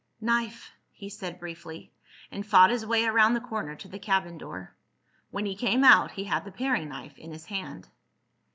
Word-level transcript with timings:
"Knife," 0.19 0.71
he 0.89 1.09
said 1.09 1.39
briefly, 1.39 1.91
and 2.31 2.43
fought 2.43 2.71
his 2.71 2.87
way 2.87 3.05
around 3.05 3.35
the 3.35 3.39
corner 3.39 3.75
to 3.75 3.87
the 3.87 3.99
cabin 3.99 4.35
door. 4.35 4.73
When 5.29 5.45
he 5.45 5.53
came 5.55 5.83
out 5.83 6.09
he 6.13 6.23
had 6.23 6.43
the 6.43 6.51
paring 6.51 6.89
knife 6.89 7.19
in 7.19 7.31
his 7.31 7.45
hand. 7.45 7.87